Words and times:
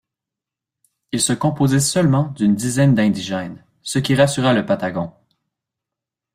Il 1.11 1.21
se 1.21 1.31
composait 1.31 1.79
seulement 1.79 2.29
d’une 2.29 2.55
dizaine 2.55 2.95
d’indigènes, 2.95 3.63
ce 3.83 3.99
qui 3.99 4.15
rassura 4.15 4.51
le 4.51 4.65
Patagon. 4.65 5.13